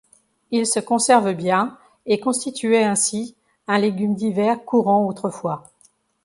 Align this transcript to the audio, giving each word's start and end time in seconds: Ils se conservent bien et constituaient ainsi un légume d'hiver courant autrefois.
Ils 0.49 0.65
se 0.65 0.79
conservent 0.79 1.33
bien 1.33 1.77
et 2.07 2.19
constituaient 2.19 2.83
ainsi 2.85 3.35
un 3.67 3.77
légume 3.77 4.15
d'hiver 4.15 4.65
courant 4.65 5.05
autrefois. 5.05 5.63